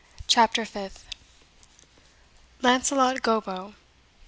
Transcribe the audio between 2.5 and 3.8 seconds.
Launcelot Gobbo.